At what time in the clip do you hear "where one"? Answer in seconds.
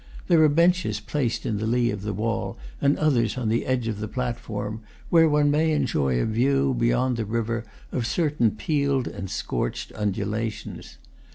5.11-5.51